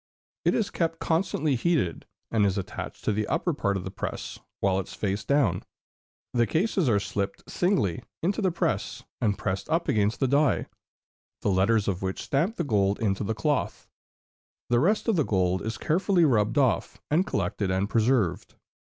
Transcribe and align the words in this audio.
It 0.45 0.55
is 0.55 0.71
kept 0.71 0.97
constantly 0.97 1.53
heated, 1.55 2.07
and 2.31 2.43
is 2.43 2.57
attached 2.57 3.05
to 3.05 3.11
the 3.11 3.27
upper 3.27 3.53
part 3.53 3.77
of 3.77 3.83
the 3.83 3.91
press 3.91 4.39
with 4.59 4.79
its 4.79 4.95
face 4.95 5.23
down; 5.23 5.61
the 6.33 6.47
cases 6.47 6.89
are 6.89 6.99
slipped 6.99 7.47
singly 7.47 8.01
into 8.23 8.41
the 8.41 8.49
press, 8.49 9.03
and 9.21 9.37
pressed 9.37 9.69
up 9.69 9.87
against 9.87 10.19
the 10.19 10.27
die, 10.27 10.65
the 11.43 11.51
letters 11.51 11.87
of 11.87 12.01
which 12.01 12.23
stamp 12.23 12.55
the 12.55 12.63
gold 12.63 12.99
into 12.99 13.23
the 13.23 13.35
cloth; 13.35 13.87
the 14.71 14.79
rest 14.79 15.07
of 15.07 15.17
the 15.17 15.23
gold 15.23 15.61
is 15.61 15.77
carefully 15.77 16.25
rubbed 16.25 16.57
off, 16.57 16.99
and 17.11 17.27
collected 17.27 17.69
and 17.69 17.87
preserved. 17.91 18.55